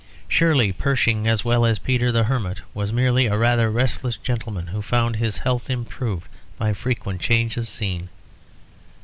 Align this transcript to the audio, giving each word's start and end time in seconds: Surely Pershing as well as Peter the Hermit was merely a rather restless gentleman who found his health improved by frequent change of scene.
Surely 0.27 0.71
Pershing 0.71 1.27
as 1.27 1.45
well 1.45 1.63
as 1.63 1.77
Peter 1.77 2.11
the 2.11 2.23
Hermit 2.23 2.63
was 2.73 2.91
merely 2.91 3.27
a 3.27 3.37
rather 3.37 3.69
restless 3.69 4.17
gentleman 4.17 4.65
who 4.65 4.81
found 4.81 5.17
his 5.17 5.37
health 5.37 5.69
improved 5.69 6.27
by 6.57 6.73
frequent 6.73 7.21
change 7.21 7.55
of 7.55 7.67
scene. 7.67 8.09